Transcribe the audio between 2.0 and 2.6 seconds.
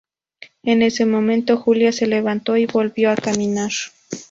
levantó